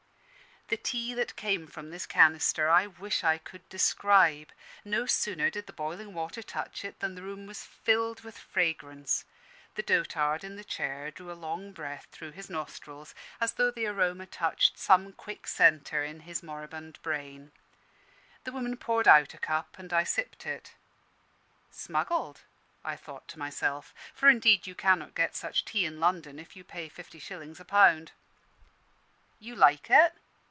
[0.67, 4.53] The tea that came from this canister I wish I could describe.
[4.85, 9.25] No sooner did the boiling water touch it than the room was filled with fragrance.
[9.75, 13.85] The dotard in the chair drew a long breath through his nostrils, as though the
[13.85, 17.51] aroma touched some quick centre in his moribund brain.
[18.45, 20.75] The woman poured out a cup, and I sipped it.
[21.69, 22.43] "Smuggled,"
[22.85, 26.63] I thought to myself; for indeed you cannot get such tea in London if you
[26.63, 28.13] pay fifty shillings a pound.
[29.37, 30.13] "You like it?"